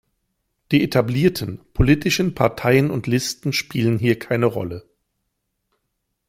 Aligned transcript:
Die 0.71 0.81
etablierten 0.83 1.59
politischen 1.75 2.33
Parteien 2.33 2.89
und 2.89 3.05
Listen 3.05 3.53
spielen 3.53 3.99
hier 3.99 4.17
keine 4.17 4.47
Rolle. 4.47 4.89